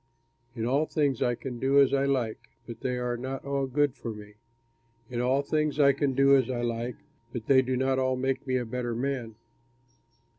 In 0.55 0.65
all 0.65 0.87
things 0.87 1.21
I 1.21 1.35
can 1.35 1.59
do 1.59 1.79
as 1.79 1.93
I 1.93 2.05
like, 2.05 2.39
but 2.65 2.79
they 2.81 2.97
are 2.97 3.15
not 3.15 3.45
all 3.45 3.67
good 3.67 3.93
for 3.93 4.09
me. 4.11 4.33
In 5.11 5.21
all 5.21 5.43
things 5.43 5.79
I 5.79 5.93
can 5.93 6.13
do 6.15 6.35
as 6.35 6.49
I 6.49 6.63
like, 6.63 6.95
but 7.31 7.45
they 7.45 7.61
do 7.61 7.77
not 7.77 7.99
all 7.99 8.15
make 8.15 8.47
me 8.47 8.57
a 8.57 8.65
better 8.65 8.95
man. 8.95 9.35